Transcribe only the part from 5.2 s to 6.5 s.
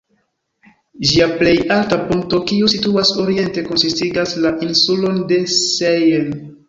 de Sein.